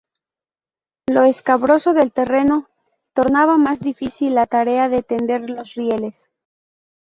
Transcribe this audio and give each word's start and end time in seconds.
Lo 1.05 1.21
escabroso 1.25 1.93
del 1.93 2.11
terreno 2.11 2.67
tornaba 3.13 3.57
más 3.59 3.79
difícil 3.79 4.33
la 4.33 4.47
tarea 4.47 4.89
de 4.89 5.03
tender 5.03 5.41
los 5.47 5.75
rieles. 5.75 6.25